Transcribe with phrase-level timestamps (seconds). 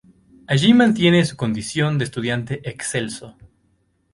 [0.47, 3.37] Allí mantiene su condición de estudiante excelso.